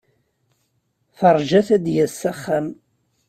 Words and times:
Terja-t 1.17 1.69
ad 1.75 1.81
d-yas 1.85 2.13
s 2.19 2.21
axxam. 2.31 2.67